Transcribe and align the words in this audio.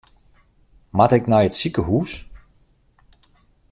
Moat 0.95 1.15
ik 1.17 1.25
nei 1.31 1.43
it 1.47 1.55
sikehús? 1.59 2.11